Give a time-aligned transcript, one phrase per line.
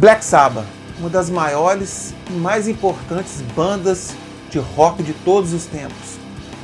[0.00, 0.64] Black Sabbath,
[0.98, 4.14] uma das maiores e mais importantes bandas
[4.48, 6.16] de rock de todos os tempos.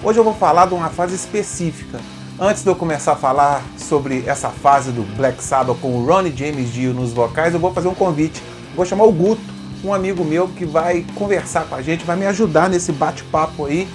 [0.03, 2.01] Hoje eu vou falar de uma fase específica.
[2.41, 6.35] Antes de eu começar a falar sobre essa fase do Black Sabbath com o Ronnie
[6.35, 8.43] James Dio nos vocais, eu vou fazer um convite.
[8.75, 9.43] Vou chamar o Guto,
[9.85, 13.87] um amigo meu que vai conversar com a gente, vai me ajudar nesse bate-papo aí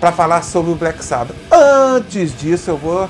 [0.00, 1.36] para falar sobre o Black Sabbath.
[1.52, 3.08] Antes disso, eu vou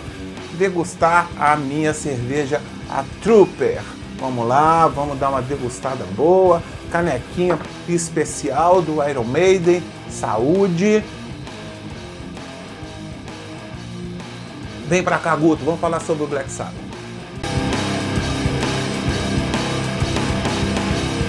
[0.58, 2.60] degustar a minha cerveja,
[2.90, 3.95] a Trooper.
[4.18, 6.62] Vamos lá, vamos dar uma degustada boa.
[6.90, 9.82] Canequinha especial do Iron Maiden.
[10.08, 11.02] Saúde.
[14.88, 16.74] Vem pra cá, Guto, vamos falar sobre o Black Sabbath.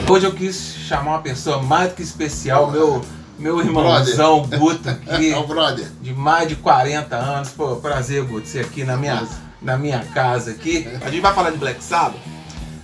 [0.10, 0.56] Hoje eu quis
[0.88, 3.02] chamar uma pessoa mais do que especial, meu,
[3.38, 5.86] meu irmãozão Guto, aqui, É o brother.
[6.02, 7.50] de mais de 40 anos.
[7.50, 9.28] Pô, prazer, Guto, ser aqui na minha,
[9.62, 10.88] na minha casa aqui.
[11.02, 12.16] A gente vai falar de Black Sabbath,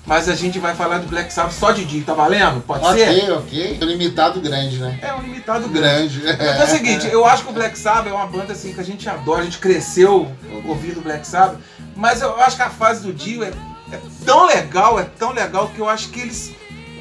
[0.05, 2.61] mas a gente vai falar de Black Sabbath só de dia, tá valendo?
[2.61, 3.09] Pode ser?
[3.09, 3.79] Ok, ok.
[3.81, 4.99] Um limitado grande, né?
[5.01, 6.19] É um limitado grande.
[6.19, 6.43] Grande.
[6.43, 8.83] É o seguinte, eu acho que o Black Sabbath é uma banda assim que a
[8.83, 10.29] gente adora, a gente cresceu
[10.65, 11.57] ouvindo o Black Sabbath,
[11.95, 13.53] mas eu acho que a fase do Dio é,
[13.91, 16.51] é tão legal, é tão legal que eu acho que eles.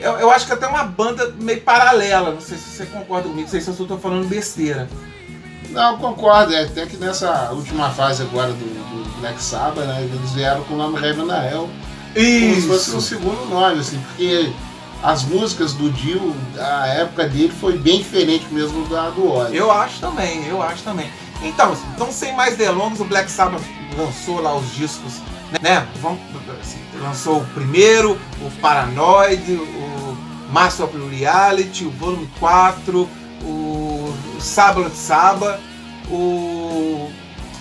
[0.01, 3.43] Eu, eu acho que até uma banda meio paralela, não sei se você concorda comigo,
[3.43, 4.89] não sei se eu estou falando besteira.
[5.71, 6.55] Não, concordo.
[6.55, 10.03] É até que nessa última fase agora do, do Black Sabbath, né?
[10.03, 11.71] Eles vieram com o nome Heaven and Hell.
[12.15, 13.09] Como se fosse um Isso.
[13.09, 14.53] segundo nome, assim, porque
[15.03, 19.57] as músicas do Dio, a época dele foi bem diferente mesmo da do Ozzy.
[19.57, 21.11] Eu acho também, eu acho também.
[21.43, 23.63] Então, então sem mais delongas, o Black Sabbath
[23.97, 25.15] lançou lá os discos,
[25.61, 25.87] né?
[26.01, 26.21] Vamos,
[26.61, 30.17] assim, lançou o primeiro, o Paranoid, o
[30.53, 33.09] Master of Reality, o Volume 4,
[33.43, 35.61] o Sabbath Saba,
[36.09, 37.11] o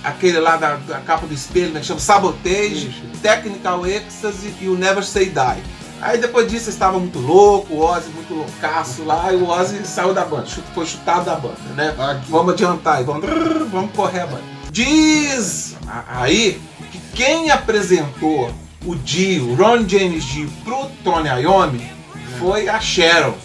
[0.03, 3.01] aquele lá da, da capa do espelho, né, que chama Sabotage, Isso.
[3.21, 5.63] Technical Ecstasy e o Never Say Die.
[6.01, 9.85] Aí depois disso eles estavam muito louco, o Ozzy muito loucaço lá, e o Ozzy
[9.85, 11.93] saiu da banda, foi chutado da banda, né?
[11.97, 12.31] Aqui.
[12.31, 13.23] Vamos adiantar aí, vamos,
[13.69, 14.41] vamos correr a banda.
[14.71, 15.75] Diz
[16.07, 16.59] aí
[16.91, 18.51] que quem apresentou
[18.83, 21.87] o Dio, o Ron James Dio, pro Tony Iommi
[22.39, 23.35] foi a Sharon.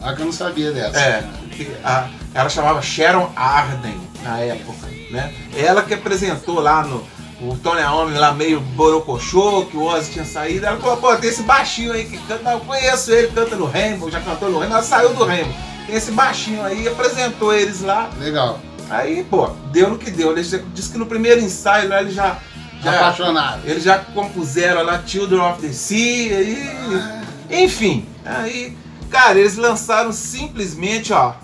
[0.00, 1.00] Ah, que eu não sabia dessa.
[1.00, 5.32] É, que a- ela chamava Sharon Arden na época, né?
[5.56, 7.04] Ela que apresentou lá no
[7.40, 10.64] o Tony Iommi lá meio borocochô, que o Ozzy tinha saído.
[10.64, 14.10] Ela falou, pô, tem esse baixinho aí que canta, eu conheço ele, canta no Rainbow,
[14.10, 15.52] já cantou no Rainbow, ela saiu do Rainbow.
[15.86, 18.08] Tem esse baixinho aí, apresentou eles lá.
[18.18, 18.58] Legal.
[18.88, 20.32] Aí, pô, deu no que deu.
[20.32, 22.38] Ele disse que no primeiro ensaio lá ele já.
[22.82, 23.62] já Apaixonado.
[23.64, 26.72] eles já compuseram lá Children of the Sea, aí.
[27.50, 28.76] Enfim, aí.
[29.10, 31.34] Cara, eles lançaram simplesmente, ó,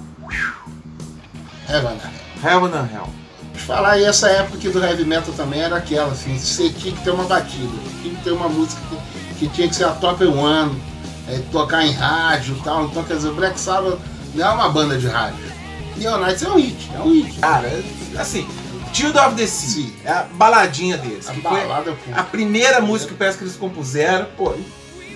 [1.69, 2.65] Heaven and Hell.
[2.67, 3.09] And Hell.
[3.55, 6.95] Eu falar, e essa época aqui do heavy metal também era aquela, assim, você tinha
[6.95, 9.91] que ter uma batida, tinha que ter uma música que, que tinha que ser a
[9.91, 10.81] top one,
[11.29, 12.87] é, tocar em rádio e tal.
[12.87, 13.99] Então, quer dizer, o Black Sabbath
[14.35, 15.51] não é uma banda de rádio.
[15.97, 17.39] Neonites é um hit, é um hit.
[17.39, 17.83] Cara,
[18.19, 18.49] assim,
[18.93, 19.93] Children of the Sea, Sim.
[20.05, 21.29] é a baladinha deles.
[21.29, 24.55] A que foi balada pô, a primeira música que parece que eles compuseram, pô.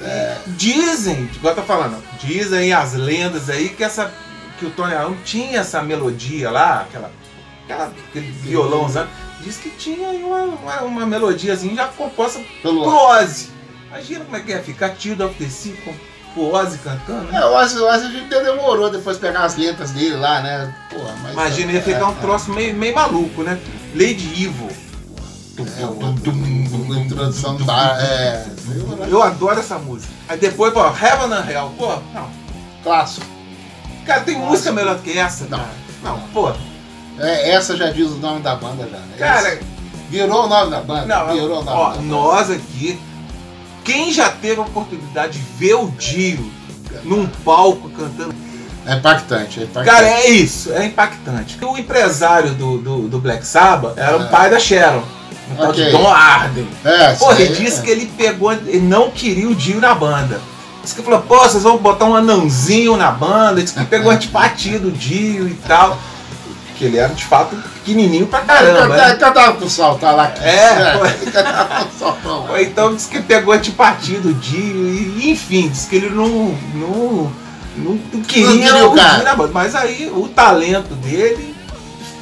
[0.02, 0.36] É.
[0.48, 4.12] Dizem, igual tá falando, dizem as lendas aí que essa
[4.64, 7.10] que o Tony Iommi tinha essa melodia lá, aquela,
[7.64, 9.10] aquela aquele violão, sabe?
[9.40, 13.50] Diz que tinha uma, uma, uma melodiazinha já composta pelo Ozzy.
[13.88, 17.30] Imagina como é que ia ficar Children of the Sea com o Ozzy cantando.
[17.30, 17.40] né?
[17.40, 20.40] É, o Ozzy, o Ozzy a gente até demorou depois pegar as letras dele lá,
[20.40, 20.74] né?
[20.90, 23.60] Porra, mas, Imagina, ia ficar um troço meio, meio maluco, né?
[23.94, 24.70] Lady Evil.
[25.56, 28.02] É, introdução da.
[28.02, 28.44] É.
[29.08, 30.12] Eu adoro essa música.
[30.28, 31.72] Aí depois, pô, Heaven and Hell.
[31.78, 32.28] Pô, não.
[32.82, 33.34] Clássico.
[34.06, 35.58] Cara, tem música melhor do que essa, Não.
[35.58, 35.70] cara.
[36.02, 36.52] Não, pô.
[37.18, 39.14] É, essa já diz o nome da banda já, né?
[39.18, 39.60] Cara, Esse-
[40.10, 41.06] virou o nome da banda.
[41.06, 42.02] não, virou o nome ó, da banda.
[42.02, 42.98] nós aqui,
[43.84, 46.50] quem já teve a oportunidade de ver o Dio
[47.04, 48.34] num palco cantando.
[48.86, 49.86] É impactante, é impactante.
[49.96, 51.58] Cara, é isso, é impactante.
[51.64, 54.26] O empresário do, do, do Black Sabbath era o É.
[54.26, 55.02] pai da Sharon.
[55.50, 55.90] Um tal de.
[55.90, 56.66] Don Arden.
[56.84, 57.82] É, Porra, ele disse é.
[57.82, 60.40] que ele pegou, ele não queria o Dio na banda.
[60.84, 63.62] Disse que falou, pô, vocês vão botar um anãozinho na banda.
[63.62, 65.98] Disse que pegou antipatido do Dio e tal.
[66.76, 68.94] Que ele era de fato pequenininho pra caramba.
[68.94, 69.16] Ele né?
[69.16, 70.26] cantava pro saltar lá.
[70.42, 70.98] É,
[71.32, 72.50] cantava pro.
[72.50, 77.32] Ou então disse que pegou antipatia do Dio, e, enfim, disse que ele não, não,
[77.76, 79.14] não, queria Não queria o o cara.
[79.14, 79.52] Dio na banda.
[79.54, 81.54] Mas aí o talento dele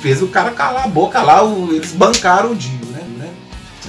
[0.01, 3.03] fez o cara calar a boca lá, eles bancaram o Dio, né?
[3.19, 3.29] né?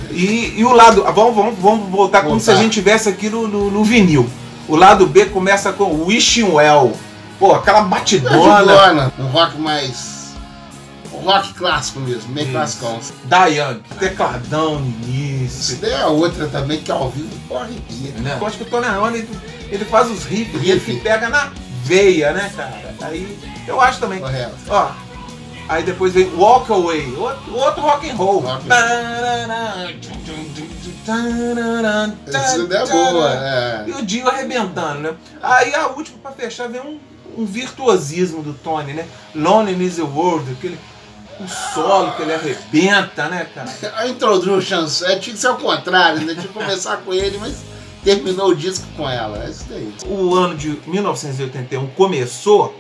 [0.09, 1.03] E, e o lado.
[1.13, 2.45] Vamos, vamos, vamos voltar como Voltar.
[2.45, 4.27] se a gente tivesse aqui no, no, no vinil.
[4.67, 6.93] O lado B começa com Wishing Well.
[7.39, 8.55] Pô, aquela batidona.
[8.57, 10.33] Ajudona, um rock mais.
[11.13, 12.53] Um rock clássico mesmo, meio Isso.
[12.79, 12.99] classicão.
[13.25, 15.77] Diane, tecladão no Isso início.
[15.77, 18.11] daí é outra também que ao vivo porra arrepia.
[18.17, 18.37] Né?
[18.39, 19.27] Eu acho que o Tony Iommi,
[19.69, 20.69] ele faz os riffs, Riff.
[20.69, 21.51] ele que pega na
[21.83, 22.95] veia, né, cara?
[23.01, 23.37] Aí
[23.67, 24.19] eu acho também.
[24.19, 24.53] Correto.
[24.69, 24.89] Ó,
[25.67, 28.39] aí depois vem Walk Away, outro, outro rock and roll.
[28.39, 28.67] Rock
[32.27, 33.85] Essa ideia é boa, é.
[33.87, 35.15] E o Dio arrebentando, né?
[35.41, 36.99] Aí a última pra fechar vem um,
[37.37, 39.07] um virtuosismo do Tony, né?
[39.35, 40.77] Lonely is the World, aquele
[41.39, 43.71] o solo que ele arrebenta, né, cara?
[43.97, 46.33] A introduction é, tinha que ser ao contrário, né?
[46.33, 47.55] Tinha que começar com ele, mas
[48.03, 49.43] terminou o disco com ela.
[49.43, 49.93] É isso daí.
[50.05, 52.75] O ano de 1981 começou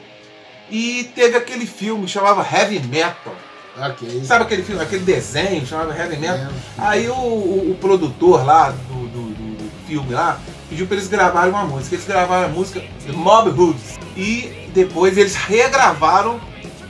[0.73, 3.35] e teve aquele filme que chamava Heavy Metal.
[3.77, 4.23] Ok.
[4.23, 6.51] Sabe aquele filme, aquele desenho chamava Heavy Metal?
[6.77, 10.39] Aí o, o- o produtor lá do, do- do- filme lá
[10.69, 11.95] pediu pra eles gravarem uma música.
[11.95, 12.81] Eles gravaram a música
[13.13, 13.99] Mob Hoods.
[14.17, 16.39] E depois eles regravaram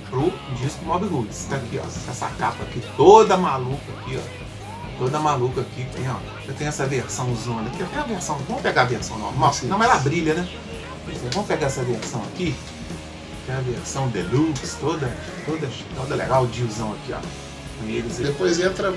[0.10, 0.32] pro
[0.62, 1.46] disco Mob Hoods.
[1.50, 1.86] Tá aqui, ó.
[2.12, 4.44] Essa capa aqui toda maluca aqui, ó.
[5.00, 6.16] Toda maluca aqui, tem, ó.
[6.48, 7.84] Eu tenho essa versão zona aqui.
[7.84, 8.38] Tem a versão.
[8.48, 9.54] Vamos pegar a versão normal.
[9.64, 10.48] Não, mas ela brilha, né?
[11.34, 12.56] Vamos pegar essa versão aqui.
[13.50, 15.12] É a versão deluxe, toda,
[15.46, 17.20] toda, toda legal, o Diozão aqui, ó.
[18.20, 18.94] Depois entra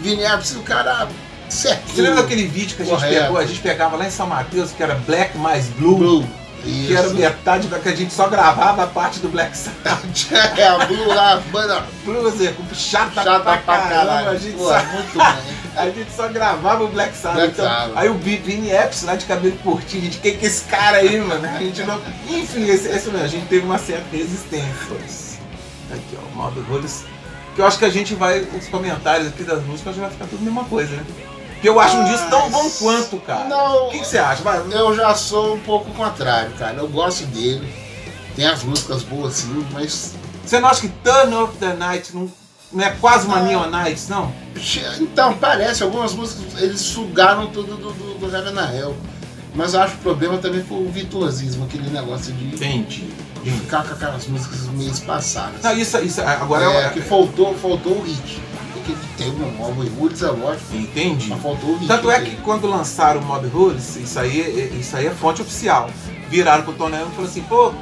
[0.00, 1.08] Vini Apps e o cara
[1.48, 1.94] certinho.
[1.94, 3.38] Você lembra daquele vídeo que a gente pegou?
[3.38, 6.28] A gente pegava lá em São Mateus, que era Black mais Blue, Blue.
[6.62, 7.14] Que era Isso.
[7.16, 10.30] metade da que a gente só gravava a parte do Black Sabbath.
[10.56, 12.34] É, a Blue lá, banda Blues,
[12.74, 14.28] chata, chata pra pra caramba, caralho.
[14.30, 15.54] a gente, Pô, só, muito bem.
[15.76, 17.36] a gente só gravava o Black Sabbath.
[17.38, 17.92] Black Então, Sabbath.
[17.96, 20.98] aí o Vi- Vini Epps lá de cabelo curtinho, gente, quem que é esse cara
[20.98, 21.46] aí, mano?
[21.46, 22.00] A gente não...
[22.28, 24.70] Enfim, esse, esse mesmo, a gente teve uma certa resistência.
[25.92, 27.04] Aqui, ó, o Mob Rolls.
[27.54, 30.26] Que eu acho que a gente vai, os comentários aqui das músicas, já vai ficar
[30.26, 31.02] tudo a mesma coisa, né?
[31.60, 33.44] Porque eu acho um disco tão bom quanto, cara.
[33.44, 33.88] Não.
[33.88, 34.42] O que, que você acha?
[34.42, 36.78] Vai, Eu já sou um pouco contrário, cara.
[36.78, 37.70] Eu gosto dele.
[38.34, 40.14] Tem as músicas boas sim, mas.
[40.42, 42.32] Você não acha que Turn Off the Night não,
[42.72, 44.32] não é quase uma Neon Nights, não?
[45.02, 48.96] Então, parece, algumas músicas eles sugaram tudo do, do, do Heaven Hell.
[49.54, 53.12] Mas eu acho que o problema também foi o virtuosismo, aquele negócio de Entendi.
[53.44, 55.60] ficar com aquelas músicas meio espaçadas.
[55.62, 58.40] Não, isso, isso agora é, é, que faltou, faltou o hit.
[59.20, 61.28] Tem um Woods, é lógico, Entendi.
[61.42, 61.86] faltou o.
[61.86, 65.90] Tanto é que quando lançaram o Mob Rules, isso aí, isso aí é fonte oficial.
[66.30, 67.72] Viraram pro Allen e falaram assim, pô,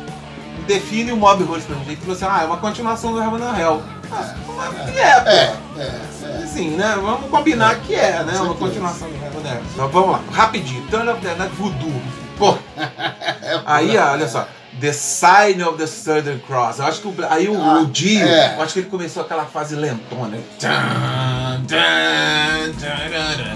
[0.66, 1.90] define o Mob Rules pra gente.
[1.90, 3.82] Ele falou assim, ah, é uma continuação do Heaven and Hell.
[4.10, 5.30] Ah, mas é, pô.
[5.30, 6.42] É, é, é.
[6.42, 6.98] Assim, né?
[7.00, 8.38] Vamos combinar que é, né?
[8.40, 9.62] Uma continuação do Heaven and Hell.
[9.74, 10.82] Então vamos lá, rapidinho.
[10.88, 12.02] Turn of the Night Voodoo.
[12.36, 12.56] Pô,
[13.48, 14.46] É, Aí, olha só.
[14.80, 16.78] The Sign of the Southern Cross.
[16.78, 18.54] Eu acho que o, aí o, Ah, o Dio, é.
[18.56, 20.38] eu acho que ele começou aquela fase lentona.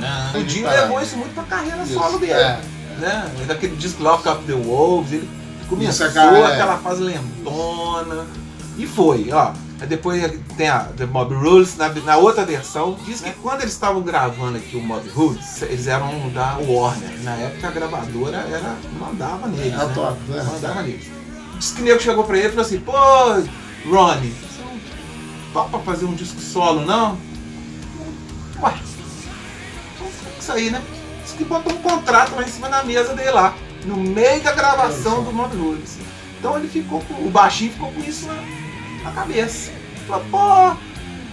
[0.00, 0.32] né?
[0.34, 0.82] O Dio Parado.
[0.82, 2.32] levou isso muito pra carreira Isso, solo dele.
[2.32, 2.60] é.
[2.98, 3.30] Né?
[3.46, 5.28] Daquele disco Lock Up the Wolves, ele
[5.68, 6.52] começou cara, é.
[6.52, 8.26] aquela fase lentona.
[8.76, 9.52] E foi, ó.
[9.86, 10.22] Depois
[10.56, 14.58] tem a The Mob Rules, na, na outra versão, diz que quando eles estavam gravando
[14.58, 17.22] aqui o Mob Rules, eles eram da Warner.
[17.22, 19.72] Na época a gravadora era, mandava neles.
[19.72, 19.92] É né?
[19.94, 20.42] top, né?
[20.42, 21.10] Mandava neles.
[21.58, 24.80] Diz que o nego chegou pra ele e falou assim, pô, Ronnie, você não
[25.52, 27.18] topa fazer um disco solo, não?
[28.62, 28.74] Ué,
[29.98, 30.82] com isso aí, né?
[31.22, 34.52] Diz que botou um contrato lá em cima da mesa dele lá, no meio da
[34.52, 35.98] gravação do Mob Rules.
[36.38, 38.34] Então ele ficou com, o baixinho ficou com isso na,
[39.02, 39.70] na cabeça.
[40.06, 40.76] Falou, pô,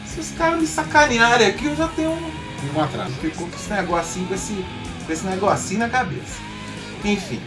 [0.07, 2.31] se os caras me sacanearem aqui, eu já tenho um,
[2.65, 3.11] Um contrato.
[3.13, 4.65] ficou com esse negocinho, com esse,
[5.05, 6.39] com esse negocinho na cabeça.
[7.03, 7.41] Enfim.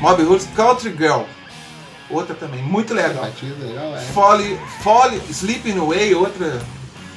[0.00, 1.22] Mob Rules Country Girl.
[2.10, 3.22] Outra também, muito legal.
[3.24, 4.00] Batida legal, é.
[4.00, 6.58] Folly, Folly, Sleeping Away, outra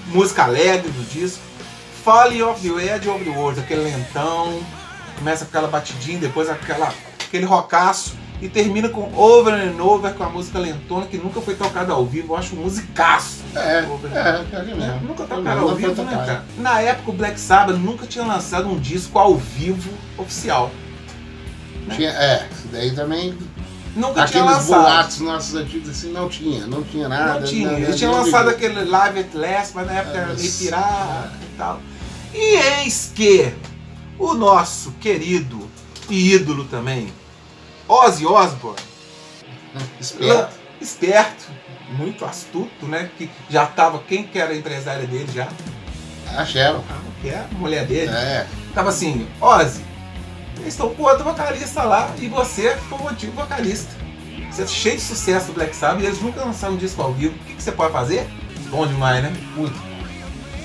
[0.07, 1.39] música alegre do disco.
[2.03, 4.62] Folly of the Edge of the World, aquele lentão.
[5.17, 6.91] Começa com aquela batidinha, depois aquela,
[7.25, 8.15] aquele rocaço.
[8.41, 12.03] E termina com Over and Over, com a música lentona, que nunca foi tocada ao
[12.05, 12.33] vivo.
[12.33, 13.41] Eu acho um musicaço.
[13.55, 15.00] É, Over é, pior que mesmo.
[15.01, 16.45] Nunca não ao vivo, né, cara?
[16.57, 20.71] Na época o Black Sabbath nunca tinha lançado um disco ao vivo oficial.
[21.95, 23.38] Tinha, é, isso daí também.
[23.95, 24.81] Nunca tinha Aqueles lançado.
[24.83, 27.41] boatos nossos antigos assim não tinha, não tinha nada.
[27.41, 27.71] Não tinha.
[27.74, 31.31] Eles tinham lançado aquele Live at Last, mas na época É, era meio mas- pirata
[31.43, 31.79] e tal.
[32.33, 33.53] E eis que
[34.17, 35.69] o nosso querido
[36.10, 37.12] e ídolo também,
[37.91, 38.79] Ozzy Osbourne,
[40.00, 40.53] Esperto.
[40.79, 41.43] esperto,
[41.89, 43.12] muito astuto, né?
[43.17, 45.50] Que já tava, quem que era a empresária dele já?
[46.38, 46.81] A Cheryl.
[47.21, 48.10] Que é a mulher dele.
[48.10, 48.48] É.
[48.74, 49.83] Tava assim, Ozzy,
[50.60, 53.91] eles estão com outro vocalista lá e você foi o antigo vocalista.
[54.50, 57.12] Você é cheio de sucesso do Black Sabbath e eles nunca lançaram um disco ao
[57.12, 57.36] vivo.
[57.36, 58.25] O que, que você pode fazer?
[58.69, 59.33] Bom demais, né?
[59.53, 59.77] Muito.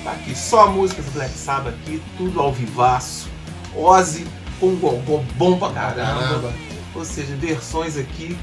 [0.01, 3.27] Tá aqui, só músicas do Black Sabbath aqui, tudo ao vivaço.
[3.75, 4.25] Ozzy
[4.61, 6.21] com um gogó bom pra caramba.
[6.21, 6.66] Caramba.
[6.97, 8.35] Ou seja, versões aqui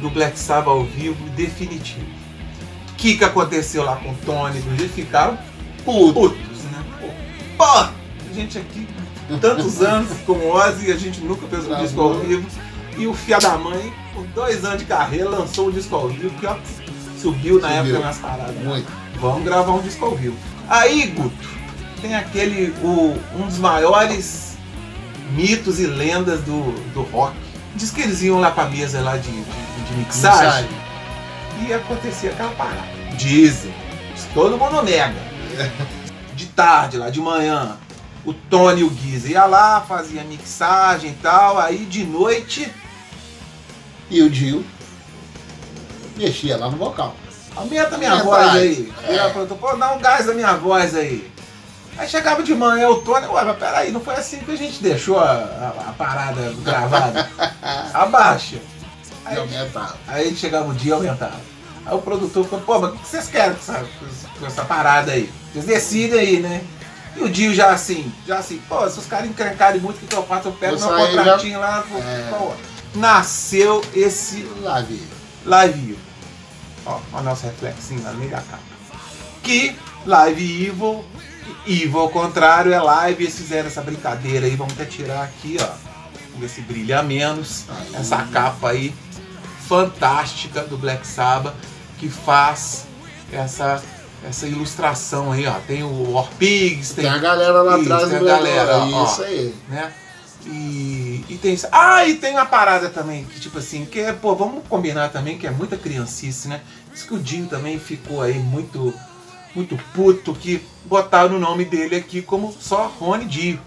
[0.00, 2.06] do Black Sabbath ao vivo definitivo.
[2.92, 4.62] O que, que aconteceu lá com o Tony?
[4.78, 5.36] Eles ficaram
[5.84, 6.14] Puto.
[6.30, 6.84] putos, né?
[7.58, 7.92] Pô, a
[8.32, 8.86] gente aqui
[9.40, 12.46] tantos anos com o Ozzy e a gente nunca fez um Tá disco ao vivo.
[12.96, 16.30] E o Fia da Mãe, com dois anos de carreira, lançou um disco ao vivo
[16.38, 16.56] que ó,
[17.20, 17.94] subiu na Subiu.
[17.94, 18.56] época nas paradas.
[18.56, 18.90] Muito.
[19.20, 20.36] Vamos gravar um disco ao vivo.
[20.68, 21.48] Aí, Guto,
[22.00, 24.56] tem aquele, o, um dos maiores
[25.32, 27.36] mitos e lendas do, do rock.
[27.76, 30.68] Diz que eles iam lá pra mesa lá de, de, de mixagem
[31.66, 32.88] e acontecia aquela parada.
[33.16, 33.72] Dizem,
[34.34, 35.14] todo mundo nega.
[36.34, 37.78] De tarde, lá de manhã,
[38.22, 42.70] o Tony e o Guiza ia lá, fazia mixagem e tal, aí de noite
[44.10, 44.62] E o Dio
[46.14, 47.16] mexia lá no vocal.
[47.54, 48.92] Aumenta a minha É, voz aí.
[49.08, 49.28] É.
[49.30, 51.30] Pra outro, pô, dá um gás na minha voz aí.
[51.98, 54.82] Aí chegava de manhã o Tony, ué, mas peraí, não foi assim que a gente
[54.82, 57.28] deixou a, a- a parada gravada.
[57.94, 58.56] Abaixa.
[58.56, 58.62] E
[59.24, 59.96] Aí, aumentava.
[60.06, 61.40] aí chegava o dia e aumentava.
[61.84, 63.86] Aí o produtor falou, pô, mas o que vocês querem com essa,
[64.38, 65.32] com essa parada aí?
[65.52, 66.62] Vocês decidem aí, né?
[67.16, 70.06] E o Dio já assim, já assim, pô, se os caras encrencarem muito, o que,
[70.06, 70.48] que eu faço?
[70.48, 72.26] Eu pego Isso meu aí já- contratinho lá, pô, É.
[72.30, 72.52] pô.
[72.94, 74.46] Nasceu esse.
[75.44, 75.98] Live Evil.
[76.84, 78.62] Ó, o nosso reflexinho lá no meio da capa.
[79.42, 81.04] Que Live Evil,
[81.66, 85.64] Evil ao contrário é live, eles fizeram essa brincadeira aí, vamos até tirar aqui, ó.
[85.64, 87.64] Vamos ver se brilha menos.
[87.94, 88.94] Essa capa aí,
[89.68, 91.54] fantástica do Black Sabbath,
[91.98, 92.86] que faz
[93.32, 93.82] essa,
[94.26, 95.54] essa ilustração aí, ó.
[95.66, 99.04] Tem o War Pigs, tem Tem a galera lá atrás tem a galera, ó.
[99.04, 99.54] Isso aí.
[99.68, 99.92] né?
[100.44, 101.66] E, e tem isso.
[101.72, 105.36] Ah, e tem uma parada também, que tipo assim, que é, pô, vamos combinar também
[105.36, 106.60] que é muita criancice, né?
[106.94, 108.94] Isso que o Dinho também ficou aí muito,
[109.56, 113.58] muito puto que botaram o nome dele aqui como só Rony Dio.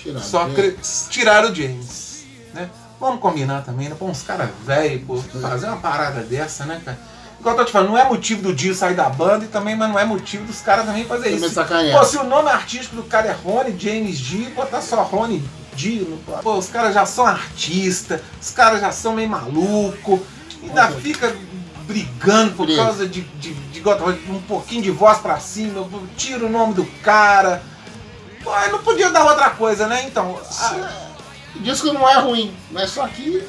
[0.00, 0.24] Tirado.
[0.24, 0.76] Só cre-
[1.10, 2.70] tiraram o James, né?
[3.00, 3.96] Vamos combinar também, né?
[3.98, 6.98] Pô, uns caras velhos, fazer uma parada dessa, né, cara?
[7.38, 9.76] Igual eu tô te falando, não é motivo do Dio sair da banda e também,
[9.76, 11.50] mas não é motivo dos caras também fazer Também isso.
[11.54, 11.98] sacanear.
[11.98, 15.42] Pô, se o nome artístico do cara é Rony James Dio, botar só Rony
[15.74, 20.20] Dio, no- pô, os caras já são artistas, os caras já são meio maluco,
[20.62, 21.32] ainda fica
[21.88, 22.84] brigando por Briga.
[22.84, 23.82] causa de, de, de,
[24.30, 27.62] um pouquinho de voz pra cima, tira o nome do cara.
[28.44, 30.04] Pô, não podia dar outra coisa, né?
[30.06, 31.08] Então, a-
[31.56, 33.42] O disco não é ruim, mas só que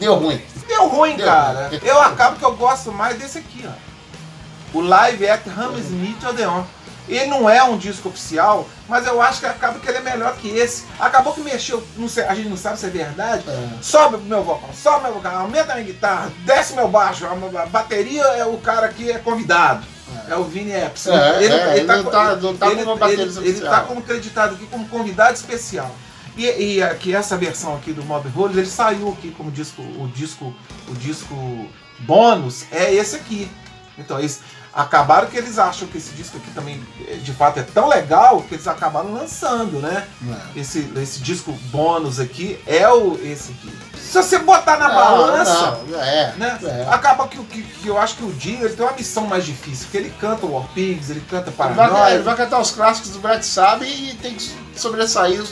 [0.00, 0.42] deu ruim.
[0.66, 1.68] deu ruim, Deu cara.
[1.68, 1.80] ruim.
[1.82, 3.72] Eu acabo que eu gosto mais desse aqui, ó.
[4.76, 6.64] O Live at Hammersmith Odeon.
[7.06, 10.34] Ele não é um disco oficial, mas eu acho que acaba que ele é melhor
[10.36, 10.84] que esse.
[10.98, 13.44] Acabou que mexeu, não sei, a gente não sabe se é verdade.
[13.46, 13.68] É.
[13.82, 17.26] Sobe meu vocal, sobe meu vocal, aumenta minha guitarra, desce meu baixo.
[17.26, 19.86] A bateria é o cara que é convidado.
[20.28, 21.06] É, o Vini Epps.
[21.08, 24.00] É, é, ele não co- tá- não tá ele, como baterista ele, ele tá como
[24.00, 25.90] acreditado aqui como convidado especial.
[26.36, 26.46] E,
[26.76, 30.54] e aqui essa versão aqui do Mob Rules, ele saiu aqui como disco, o disco,
[30.88, 31.68] o disco
[32.00, 33.50] bônus é esse aqui.
[33.98, 34.40] Então eles
[34.74, 38.42] acabaram que eles acham que esse disco aqui também eh, de fato é tão legal
[38.42, 40.06] que eles acabaram lançando, né?
[40.56, 40.60] É.
[40.60, 43.72] Esse, esse disco bônus aqui é o esse aqui.
[43.98, 46.58] Se você botar na Não, balança, não, é, né?
[46.62, 46.86] é.
[46.90, 49.84] Acaba que, que, que eu acho que o Dio ele tem uma missão mais difícil,
[49.84, 52.22] porque ele canta War Pigs, ele canta Ele vai, ele Paranoia.
[52.22, 55.42] vai cantar os clássicos do Black Sabbath e tem que sobressair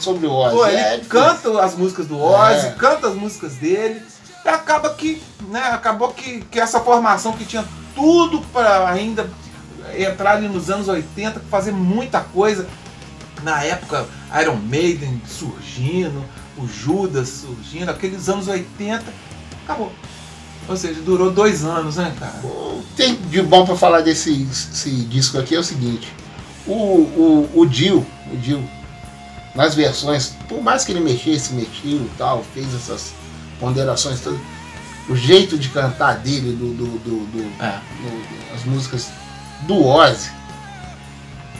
[0.00, 0.54] sobre o Ozzy.
[0.56, 2.70] Pô, ele É canta as músicas do Ozzy, É.
[2.78, 4.02] canta as músicas dele.
[4.46, 9.28] Acaba que, né, acabou que, que essa formação que tinha tudo para ainda
[9.96, 12.66] entrar ali nos anos 80, fazer muita coisa.
[13.42, 14.06] Na época,
[14.40, 16.24] Iron Maiden surgindo,
[16.56, 19.04] o Judas surgindo, aqueles anos 80,
[19.64, 19.92] acabou.
[20.68, 22.34] Ou seja, durou dois anos, né, cara?
[22.96, 26.12] Tem de bom pra falar desse esse disco aqui é o seguinte:
[26.66, 28.68] o, o, o Dio, o Dio,
[29.54, 33.12] nas versões, por mais que ele mexesse, mexeu e tal, fez essas
[33.60, 34.38] ponderações todas,
[35.08, 37.78] o jeito de cantar dele, do, do, do, do- É.
[38.02, 39.08] do- as músicas
[39.62, 40.30] do Ozzy,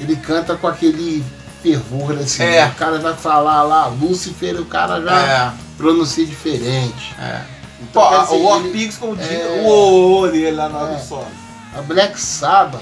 [0.00, 1.24] ele canta com aquele
[1.62, 2.42] fervor assim.
[2.42, 2.66] É.
[2.66, 7.14] O cara vai falar lá, Lúcifer, o cara já É, pronuncia diferente.
[7.18, 7.42] é.
[7.80, 9.62] Então, Pô, o War ele- Pigs, como diz, É.
[9.66, 10.98] o o dele lá hora É.
[10.98, 11.26] solo.
[11.76, 12.80] A Black Sabbath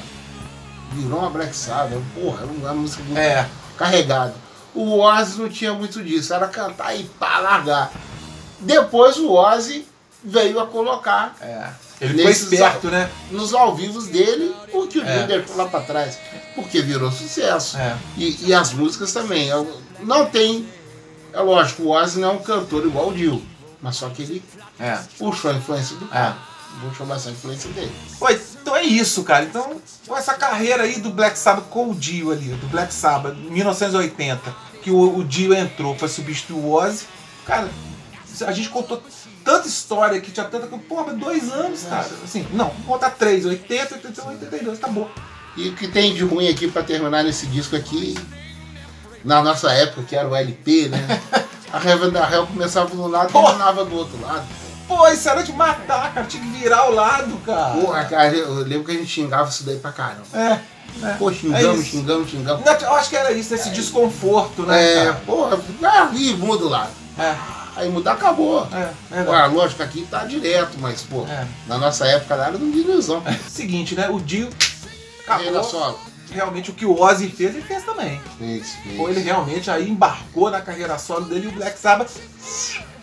[0.93, 1.99] virou uma Black Sabbath.
[2.15, 4.35] Porra, era uma música muito É, carregada.
[4.73, 7.91] O Ozzy não tinha muito disso, era cantar e pá, largar.
[8.61, 9.87] Depois o Ozzy
[10.23, 11.69] veio a colocar é.
[12.01, 13.09] Ele foi esperto, né?
[13.31, 15.27] nos ao vivos dele o que o É.
[15.27, 16.19] Deixou lá pra trás.
[16.55, 17.77] Porque virou sucesso.
[17.77, 17.97] É.
[18.17, 19.49] E, e as músicas também.
[19.49, 20.67] Eu- Não tem.
[21.33, 23.43] É lógico, o Ozzy não é um cantor igual o Dio.
[23.81, 24.43] Mas só que ele
[24.81, 24.99] É.
[25.19, 26.09] puxou a influência do É.
[26.09, 26.37] cara.
[26.89, 27.93] Puxou bastante a influência dele.
[28.19, 29.45] Pô, então é isso, cara.
[29.45, 33.35] Então, com essa carreira aí do Black Sabbath com o Dio ali, do Black Sabbath,
[33.37, 37.05] 1980, que o, o Dio entrou pra substituir o Ozzy,
[37.47, 37.69] cara,
[38.43, 39.03] a gente contou
[39.45, 40.67] tanta história que tinha tanta.
[40.67, 42.09] Pô, mas dois anos, cara.
[42.25, 45.11] Assim, não, vamos contar três, 80, 81, 82, acabou.
[45.57, 48.17] E o que tem de ruim aqui pra terminar nesse disco aqui
[49.25, 51.21] na nossa época, que era o LP, né?
[51.73, 54.45] A Heaven da Hell começava de um lado e terminava do outro lado.
[54.87, 56.27] Pô, isso era de matar, cara.
[56.27, 57.81] Tinha que virar o lado, cara.
[57.81, 60.25] Porra, cara, eu lembro que a gente xingava isso daí pra caramba.
[60.35, 60.61] É.
[61.03, 61.15] é.
[61.19, 61.91] Pô, É xingamos, isso.
[61.91, 62.67] xingamos, xingamos.
[62.83, 65.13] Eu acho que era isso, esse desconforto, né, É, cara?
[65.27, 66.91] porra, ah, e muda o lado.
[67.19, 67.35] É,
[67.77, 68.67] Aí mudar acabou.
[68.73, 69.21] é, é.
[69.21, 71.47] Agora, lógico, aqui tá direto, mas, pô, É.
[71.67, 73.23] na nossa época lá era de ilusão.
[73.49, 74.09] Seguinte, né?
[74.09, 74.49] O Dio
[75.27, 75.65] acabou.
[75.65, 75.99] solo.
[76.31, 78.21] Realmente o que o Ozzy fez, ele fez também.
[78.39, 78.97] Fez, fez.
[78.97, 82.11] Pô, ele realmente aí embarcou na carreira solo dele e o Black Sabbath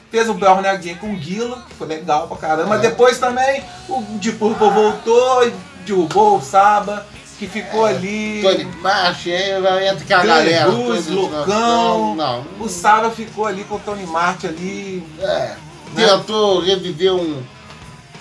[0.10, 2.76] fez o Burn Again com o que foi legal pra caramba.
[2.76, 2.80] É.
[2.80, 5.54] depois também o Deep Purple voltou e
[5.86, 7.06] derrubou o Saba,
[7.42, 8.40] que ficou ali.
[8.44, 10.70] Tony March, entra que a galera.
[10.70, 12.16] Hughes, todos- Loucão.
[12.16, 15.04] Não, O Saba ficou ali com o Tony Martin ali.
[15.20, 15.56] É,
[15.96, 17.42] tentou reviver um,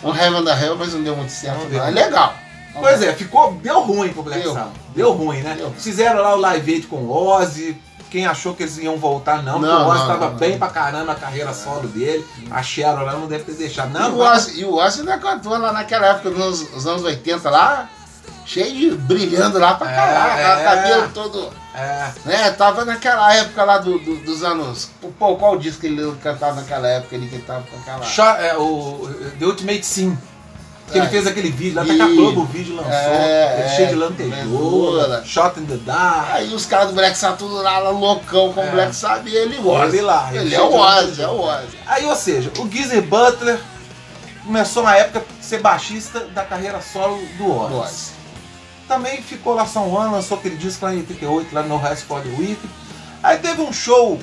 [0.03, 1.69] um Heaven da Hell, mas não deu muito certo.
[1.69, 1.85] Não.
[1.87, 2.33] É legal.
[2.79, 3.53] Pois é, ficou.
[3.62, 4.43] Deu ruim pro Black.
[4.49, 4.73] Sabbath.
[4.95, 5.55] Deu ruim, né?
[5.55, 5.71] Deu.
[5.77, 7.77] Fizeram lá o Live Aid com o Ozzy.
[8.11, 10.50] Quem achou que eles iam voltar, não, porque Não, o Ozzy não, tava não, bem
[10.53, 10.59] não.
[10.59, 12.25] pra caramba na carreira solo dele.
[12.50, 13.91] A Cheryl lá não deve ter deixado.
[13.91, 16.87] E Não, o vai- Ozzy, e o Ozzy ainda cantou lá naquela época, nos nos
[16.89, 17.89] anos 80 lá,
[18.47, 20.65] cheio de brilhando lá pra É, caralho, é.
[20.65, 21.51] cabelo todo.
[21.75, 24.91] É, Né, tava naquela época lá do, do- dos anos.
[25.19, 28.05] Pô, qual disco que ele cantava naquela época ali que ele tava com aquela.
[28.43, 29.09] É, o
[29.39, 30.19] The Ultimate Sim.
[30.91, 31.09] Que ele É.
[31.11, 32.21] fez aquele vídeo, lá até que a Vídeo.
[32.21, 32.91] Globo o vídeo lançou.
[32.93, 34.37] É, ele é, cheio de lantejoura,
[35.07, 35.25] lantejoura.
[35.25, 36.31] Shot in the Dark.
[36.33, 38.69] Aí os caras do Black Sabbath tudo lá, loucão com É.
[38.69, 39.97] o Black Sabbath e ele o Ozzy.
[39.99, 41.79] Ele lá, Ele ele é o Ozzy, é o Ozzy.
[41.87, 43.61] Aí, ou seja, o Geezer Butler
[44.45, 48.19] começou na época a ser baixista da carreira solo do Ozzy.
[48.91, 52.07] Também ficou lá só um ano, lançou aquele disco lá em 88, lá no Rest
[52.07, 52.59] for the Week.
[53.23, 54.19] Aí teve um show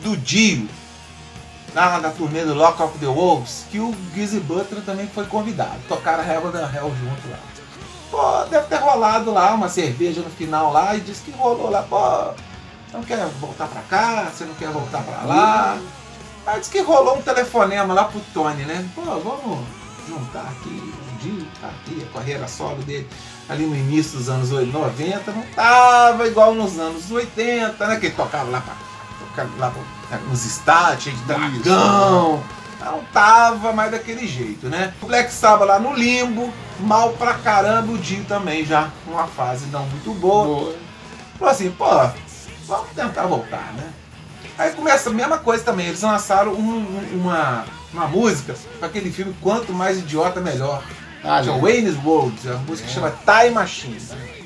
[0.00, 0.68] do Dio,
[1.74, 5.80] lá na turnê do Lock of the Wolves, que o Geezer Butler também foi convidado.
[5.88, 7.38] Tocaram Heaven and Hell junto lá.
[8.08, 11.82] Pô, deve ter rolado lá uma cerveja no final lá e disse que rolou lá,
[11.82, 15.78] pô, você não quer voltar pra cá, você não quer voltar pra lá.
[16.46, 18.88] Aí disse que rolou um telefonema lá pro Tony, né?
[18.94, 19.66] Pô, vamos
[20.06, 23.08] juntar aqui o Dio, tá aqui, a carreira solo dele
[23.48, 27.96] ali no início dos anos 90, não tava igual nos anos 80, né?
[28.00, 28.74] Que tocava lá, pra,
[29.20, 32.42] tocava lá pra- nos estádios, cheio de dragão.
[32.80, 34.92] Não tava mais daquele jeito, né?
[35.02, 39.66] O Black Sabbath lá no limbo, mal pra caramba, o Dio também já numa fase
[39.66, 40.44] não muito boa.
[40.46, 40.74] Boa.
[41.38, 41.86] Falou assim, pô,
[42.66, 43.88] vamos tentar voltar, né?
[44.58, 49.10] Aí começa a mesma coisa também, eles lançaram um- um- uma, uma música para aquele
[49.10, 50.82] filme Quanto Mais Idiota Melhor.
[51.26, 51.58] Ah, é né?
[51.60, 53.98] Wayne's World, é uma música que chama Time Machine.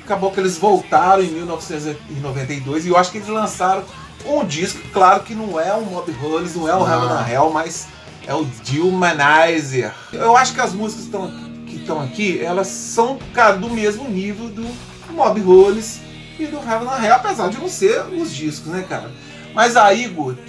[0.03, 3.83] Acabou que eles voltaram em 1992 e eu acho que eles lançaram
[4.25, 6.87] um disco, claro que não é o Mob Rules, não é o Não.
[6.87, 7.87] Heaven and Hell, mas
[8.25, 9.93] é o Dilmanizer.
[10.11, 11.31] Eu acho que as músicas tão,
[11.65, 14.67] que estão aqui, elas são, cara, do mesmo nível do
[15.11, 15.99] Mob Rules
[16.39, 19.11] e do Heaven and Hell, apesar de não ser os discos, né, cara?
[19.53, 20.41] Mas aí, Guto,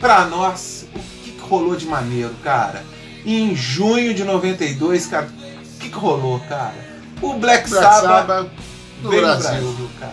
[0.00, 2.84] pra nós, o que, rolou de maneiro, cara?
[3.24, 5.28] Em junho de 92, cara,
[5.98, 6.74] rolou, cara?
[7.20, 8.48] O Black, Black Sabbath
[9.02, 9.50] no veio Brasil.
[9.50, 10.12] Brasil, cara.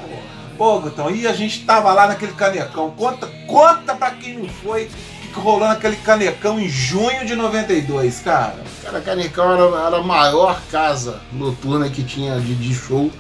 [0.57, 2.91] Pô, Gutão, e a gente tava lá naquele canecão.
[2.91, 8.21] Conta, conta pra quem não foi que, que rolou naquele canecão em junho de 92,
[8.21, 8.55] cara.
[8.81, 13.11] Cara, Canecão era, era a maior casa noturna que tinha de, de show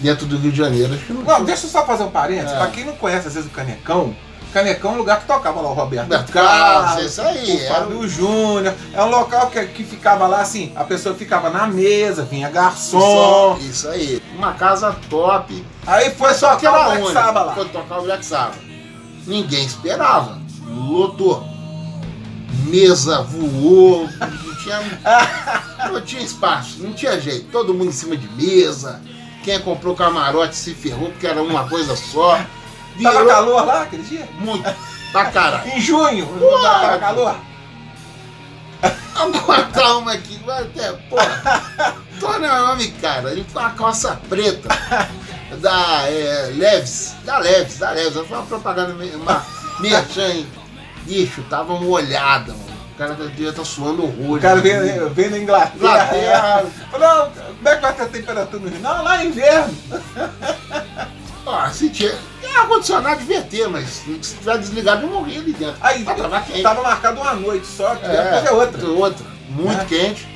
[0.00, 0.96] dentro do Rio de Janeiro.
[1.08, 2.52] Não, Não, deixa eu só fazer um parênteses.
[2.52, 2.56] É.
[2.56, 4.14] Pra quem não conhece, às vezes, o canecão,
[4.54, 7.68] Canecão é um lugar que tocava lá o Roberto, Roberto Carlos, Carlos, isso aí, o
[7.68, 8.72] Fábio Júnior.
[8.92, 13.58] É um local que, que ficava lá assim, a pessoa ficava na mesa, vinha garçom.
[13.60, 14.22] Isso aí.
[14.36, 15.66] Uma casa top.
[15.84, 17.12] Aí foi só era o Black?
[17.12, 17.54] Sabbath lá.
[17.54, 18.60] Foi tocar o Black Sabbath.
[19.26, 20.38] Ninguém esperava.
[20.68, 21.44] Lotou.
[22.68, 24.08] Mesa voou.
[24.20, 24.80] Não tinha,
[25.90, 26.80] não tinha espaço.
[26.80, 27.48] Não tinha jeito.
[27.50, 29.02] Todo mundo em cima de mesa.
[29.42, 32.38] Quem comprou camarote se ferrou porque era uma coisa só.
[33.02, 34.28] Tava Virou calor lá aquele dia?
[34.38, 34.74] muito.
[35.12, 35.70] Pra caralho.
[35.70, 36.62] Em junho, Ué.
[36.62, 37.36] tava calor?
[39.14, 41.62] Vamos botar uma aqui, vai até, porra.
[42.18, 43.30] Tony é o nome, cara.
[43.30, 44.68] Ele com uma calça preta
[45.60, 48.14] da é, Leves, da Leves, da Leves.
[48.14, 49.44] Foi uma propaganda, uma
[49.78, 50.46] merchan, hein?
[51.04, 52.74] Bicho, tava molhada, mano.
[52.94, 54.38] O cara devia estar suando horror.
[54.38, 55.74] O cara veio, veio na Inglaterra.
[55.76, 56.64] Inglaterra.
[56.90, 58.80] Falou, como é que vai ter a temperatura no Rio?
[58.80, 59.74] Não, lá é inverno.
[61.44, 62.14] Ó, se tinha.
[62.54, 65.76] É, ar-condicionado devia ter, mas se tiver desligado, eu morri ali dentro.
[65.80, 66.62] Aí Ah, tava quente.
[66.62, 68.86] tava marcado uma noite só, que depois é outra.
[68.88, 69.26] outra.
[69.50, 69.84] Muito É.
[69.84, 70.28] quente.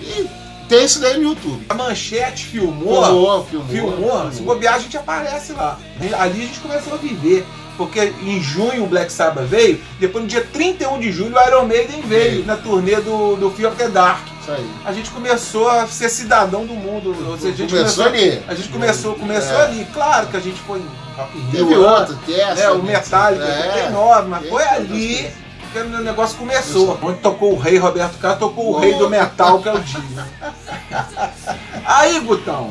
[0.00, 0.26] E
[0.68, 1.64] tem isso daí no YouTube.
[1.68, 3.68] A manchete filmou, Filmou, filmou.
[3.68, 5.78] filmou, se bobear a gente aparece lá.
[6.18, 7.46] Ali a gente começou a viver.
[7.76, 11.64] Porque em junho o Black Sabbath veio, depois no dia 31 de julho o Iron
[11.64, 12.44] Maiden veio Veio.
[12.44, 14.20] na turnê do, do Fear of the Dark.
[14.52, 14.70] Isso aí.
[14.84, 17.14] a gente começou a ser cidadão do mundo.
[17.28, 18.42] Ou seja, a gente Começou ali.
[18.48, 19.62] A gente começou, começou É.
[19.64, 19.86] ali.
[19.92, 22.60] Claro que a gente foi em Rock in Teve Rio, outro, Tessa.
[22.62, 23.68] É, o Metallica, é.
[23.86, 25.30] 89, mas foi ali
[25.72, 26.98] que o negócio começou.
[27.02, 30.02] Onde tocou o rei Roberto Carlos, tocou o rei do metal, que é o Dio.
[31.84, 32.70] Aí, Gutão,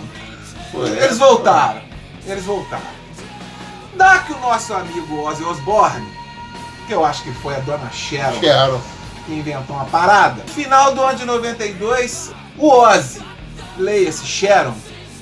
[0.72, 0.90] Foi.
[0.90, 1.82] eles voltaram.
[2.26, 2.84] Eles voltaram.
[3.96, 6.08] Dá que o nosso amigo Ozzy Osbourne,
[6.88, 8.82] que eu acho que foi a dona Cheryl Quero.
[9.30, 10.42] Que inventou uma parada.
[10.48, 13.22] Final do ano de 92, o Ozzy,
[13.78, 14.74] leia-se Sharon,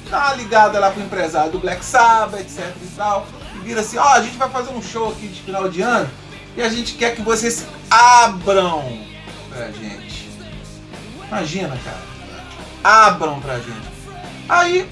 [0.08, 4.08] uma ligada lá pro empresário do Black Sabbath, etc e tal, e vira assim, ó,
[4.14, 6.10] a gente vai fazer um show aqui de final de ano
[6.56, 8.82] e a gente quer que vocês abram
[9.50, 10.30] pra gente.
[11.28, 12.02] Imagina, cara.
[12.84, 13.88] Abram pra gente.
[14.48, 14.90] Aí,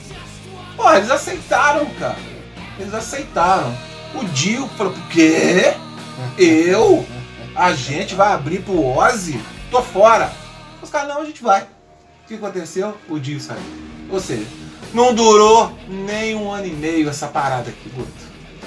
[0.76, 2.18] pô, eles aceitaram, cara.
[2.78, 3.74] Eles aceitaram.
[4.14, 5.74] O Dio falou, por quê?
[6.38, 7.06] Eu?
[7.56, 9.40] A gente vai abrir pro Ozzy?
[9.72, 10.30] Tô fora.
[10.82, 11.62] Os caras, não, a gente vai.
[11.62, 12.98] O que aconteceu?
[13.08, 13.62] O Dio saiu.
[14.10, 14.46] Ou seja,
[14.94, 18.12] não durou nem um ano e meio essa parada aqui, Guto.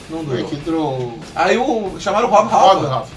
[0.09, 0.49] Não durou.
[0.49, 3.11] que entrou Aí o, chamaram o Rob Halford.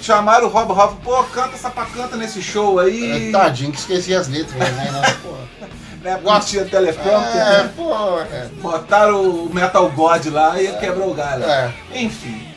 [0.00, 1.02] Chamaram o Rob Halford.
[1.02, 3.28] Pô, canta essa pra canta nesse show aí.
[3.28, 5.16] É, Tadinho que esqueci as letras, né?
[5.22, 5.68] Porra.
[6.02, 7.36] Né, porque tinha teleprompter.
[7.36, 7.72] É, né?
[7.76, 8.20] pô.
[8.20, 8.48] É.
[8.60, 11.44] Botaram o Metal God lá e quebrou o galho.
[11.44, 11.74] É.
[11.94, 12.48] Enfim,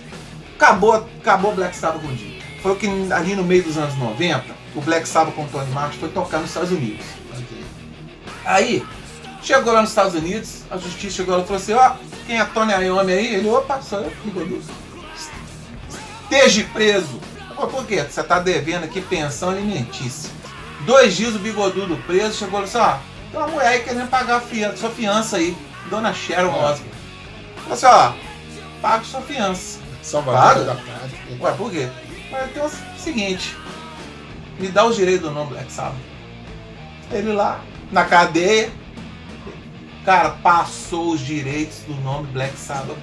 [0.56, 2.37] acabou, acabou Black Sabbath com o dia.
[2.62, 4.44] Foi que ali no meio dos anos 90,
[4.76, 7.06] o Black Sabbath com o Tony Martin foi tocar nos Estados Unidos.
[8.46, 8.86] Aí,
[9.42, 12.46] chegou lá nos Estados Unidos, a justiça chegou lá e falou assim, ó, quem é
[12.46, 13.36] Tony Iommi aí?
[13.36, 14.64] Ele, opa, sou eu, bigodudo.
[16.24, 17.20] Esteja preso.
[17.56, 18.04] Pô, por quê?
[18.04, 20.30] Você tá devendo aqui pensão alimentícia.
[20.86, 22.98] Dois dias o bigodudo preso, chegou lá e disse, ó,
[23.32, 25.58] tem uma mulher aí querendo pagar a fiança, sua fiança aí,
[25.90, 26.54] Dona Sharon.
[26.54, 26.92] Osbourne.
[27.64, 28.14] Falou assim, ó,
[28.82, 29.80] paga sua fiança.
[30.02, 30.64] Salvador Paga?
[30.64, 31.38] da pátria.
[31.42, 31.90] Ué, por quê?
[32.32, 33.56] Mas tem o seguinte,
[34.60, 35.96] me dá os direitos do nome Black Sabbath.
[37.12, 37.62] Ele lá,
[37.92, 38.70] na cadeia,
[40.04, 42.98] cara, passou os direitos do nome Black Sabbath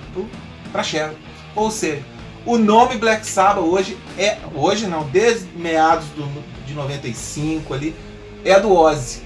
[0.71, 1.15] pra Sharon.
[1.55, 2.03] Ou seja,
[2.45, 6.27] o nome Black Sabbath hoje é, hoje não, desde meados do,
[6.67, 7.97] de 95 ali,
[8.45, 9.23] é do Ozzy,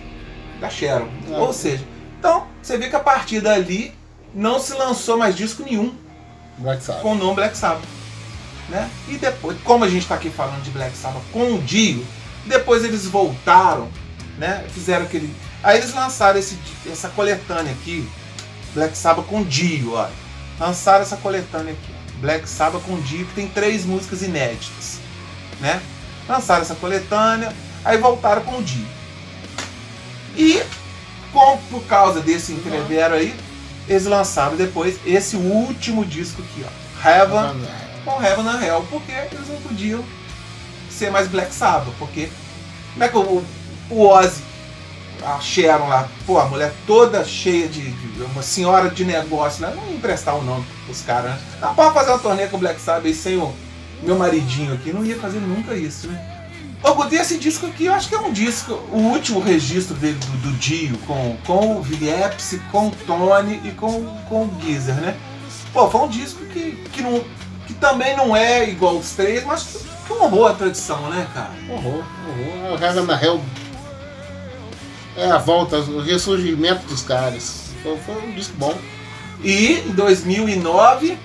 [0.60, 1.08] da Sharon.
[1.32, 1.38] Ah.
[1.38, 1.84] Ou seja,
[2.18, 3.92] então, você vê que a partir dali
[4.34, 5.94] não se lançou mais disco nenhum
[6.58, 7.02] Black Sabbath.
[7.02, 7.84] com o nome Black Sabbath.
[8.68, 8.90] Né?
[9.08, 12.04] E depois, como a gente está aqui falando de Black Sabbath com o Dio,
[12.44, 13.88] depois eles voltaram,
[14.36, 14.64] né?
[14.72, 15.34] fizeram aquele.
[15.62, 16.58] Aí eles lançaram esse,
[16.90, 18.06] essa coletânea aqui,
[18.74, 20.10] Black Sabbath com Dio, olha.
[20.60, 24.98] Lançaram essa coletânea aqui, Black Sabbath com Dio, que tem três músicas inéditas.
[25.60, 25.80] Né?
[26.28, 27.54] Lançaram essa coletânea,
[27.84, 28.86] aí voltaram com o Dio.
[30.36, 30.62] E
[31.32, 33.34] com, por causa desse entrevero aí,
[33.88, 37.08] eles lançaram depois esse último disco aqui, ó.
[37.08, 37.66] Heaven
[38.04, 40.02] com Heaven and Hell, porque eles não podiam
[40.90, 42.28] ser mais Black Sabbath, porque
[42.92, 43.44] como é que o,
[43.90, 44.42] o Ozzy,
[45.24, 49.72] a Sharon lá, pô, a mulher toda cheia de, de- uma senhora de negócio, né?
[49.74, 51.38] Não emprestar o nome pros caras, né?
[51.60, 53.52] Não pode fazer uma turnê com o Black Sabbath sem o
[54.02, 56.34] meu maridinho aqui, não ia fazer nunca isso, né?
[56.82, 59.96] Ô, Guto, e esse disco aqui, eu acho que é um disco, o último registro
[59.96, 64.60] dele do, do Dio, com, com o Viepsi, com o Tony e com, com o
[64.62, 65.16] Geezer, né?
[65.72, 67.24] Pô, foi um disco que, que, não,
[67.68, 71.52] que também não é igual os três, mas que honrou a tradição, né, cara?
[71.68, 72.72] Horror, horror.
[72.72, 73.40] O Heaven and Hell
[75.18, 77.72] é a volta, o ressurgimento dos caras.
[77.82, 78.74] Foi, foi um disco bom.
[79.44, 81.18] E em 2009,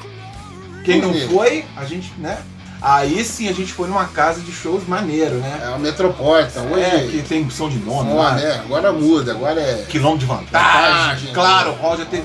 [0.84, 2.38] quem não foi, a gente, né?
[2.86, 5.62] Aí sim a gente foi numa casa de shows maneiro, né?
[5.64, 6.64] É o Metropolitan.
[6.64, 8.34] Hoje, É, que tem som de nome Ó, lá.
[8.36, 8.60] né?
[8.60, 9.86] agora muda, agora é.
[9.88, 10.48] Quilômetro de vantagem.
[10.52, 11.34] Vantagem.
[11.34, 12.24] Claro, o Roger teve.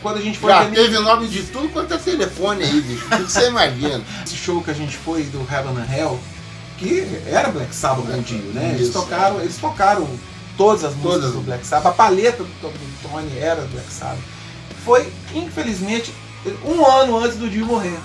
[0.00, 3.04] Quando a gente foi Já teve nome de tudo quanto é telefone aí, bicho.
[3.06, 4.00] Tudo que você imagina.
[4.24, 6.18] esse show que a gente foi do Heaven and Hell,
[6.78, 8.70] que era Black Sabbath o Dio, né?
[8.74, 8.92] Eles Isso.
[8.98, 10.08] tocaram, eles tocaram
[10.56, 11.32] todas as músicas Todas.
[11.34, 14.18] do Black Sabbath, a paleta do do Tony era do Black Sabbath.
[14.86, 16.14] Foi, infelizmente,
[16.64, 17.98] um ano antes do Dio morrer.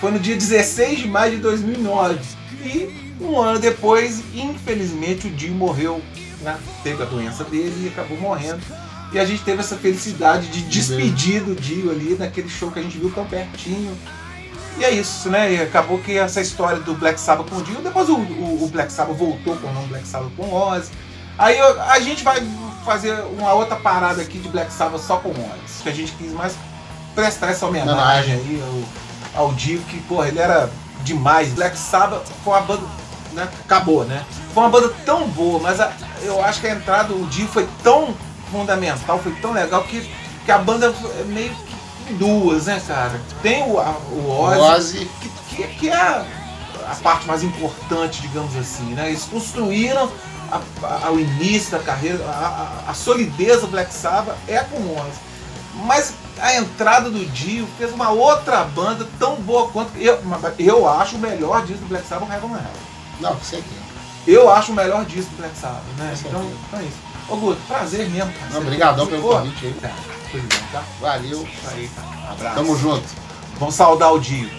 [0.00, 2.18] Foi no dia 16 de maio de 2009.
[2.64, 6.00] E um ano depois, infelizmente, o Dio morreu.
[6.40, 6.56] Né?
[6.82, 8.60] Teve a doença dele e acabou morrendo.
[9.12, 12.82] E a gente teve essa felicidade de despedir do Dio ali naquele show que a
[12.82, 13.96] gente viu tão pertinho.
[14.78, 15.52] E é isso, né?
[15.52, 18.68] E acabou que essa história do Black Sabbath com o Dio, depois o, o- o
[18.68, 20.90] Black Sabbath voltou com o nome Black Sabbath com o Ozzy.
[21.38, 22.42] Aí eu- a gente vai
[22.84, 26.12] fazer uma outra parada aqui de Black Sabbath só com o Ozzy, que a gente
[26.12, 26.54] quis mais
[27.14, 28.82] prestar essa homenagem aí ao,
[29.34, 30.70] ao Dio, que, porra, ele era
[31.02, 31.52] demais.
[31.52, 32.82] Black Sabbath foi uma banda,
[33.32, 33.48] né?
[33.64, 34.24] Acabou, né?
[34.54, 35.92] Foi uma banda tão boa, mas a-
[36.22, 38.14] eu acho que a entrada do Dio foi tão
[38.50, 40.08] fundamental, foi tão legal que,
[40.44, 41.50] que a banda é meio
[42.06, 43.20] que em duas, né, cara?
[43.42, 45.10] Tem o, a- o Ozzy, Ozzy.
[45.20, 46.24] que, que- que é a,
[46.90, 49.08] a parte mais importante, digamos assim, né?
[49.08, 50.10] Eles construíram
[50.50, 54.80] a, a, o início da carreira, a, a, solidez do Black Sabbath é com o
[54.82, 55.18] Morrison.
[55.74, 59.96] Mas a entrada do Dio fez uma outra banda tão boa quanto.
[59.96, 60.18] Eu,
[60.58, 62.62] eu acho o melhor disco do Black Sabbath o Heaven Hell.
[63.20, 64.30] Não, sei que.
[64.30, 66.14] Eu acho o melhor disco do Black Sabbath, né?
[66.18, 66.96] Então, então é isso.
[67.28, 68.32] Ô Guto, prazer mesmo.
[68.32, 68.60] Prazer.
[68.60, 69.74] Obrigadão pelo convite aí.
[69.74, 69.90] Tá,
[70.72, 70.82] tá?
[71.00, 71.48] Valeu.
[71.68, 72.30] Aí, tá.
[72.30, 72.54] Abraço.
[72.56, 73.04] Tamo junto.
[73.58, 74.50] Vamos saudar o Dio.